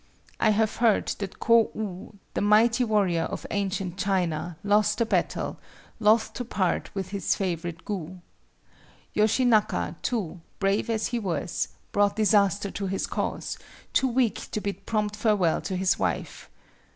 [0.39, 5.59] I have heard that Kō u, the mighty warrior of ancient China, lost a battle,
[5.99, 8.19] loth to part with his favorite Gu.
[9.15, 13.59] Yoshinaka, too, brave as he was, brought disaster to his cause,
[13.93, 16.49] too weak to bid prompt farewell to his wife.